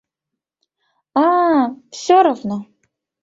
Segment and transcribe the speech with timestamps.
[1.25, 2.57] А-а, всё равно.